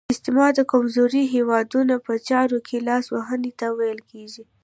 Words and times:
استعمار 0.13 0.51
د 0.55 0.61
کمزورو 0.71 1.21
هیوادونو 1.35 1.95
په 2.05 2.13
چارو 2.29 2.57
کې 2.67 2.85
لاس 2.87 3.05
وهنې 3.11 3.51
ته 3.59 3.67
ویل 3.77 3.99
کیږي. 4.11 4.43